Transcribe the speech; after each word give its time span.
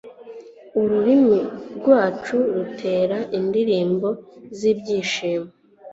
ururimi 0.81 1.39
rwacu 1.77 2.37
rutera 2.55 3.17
indirimbo 3.37 4.07
z'ibyishimo 4.57 5.49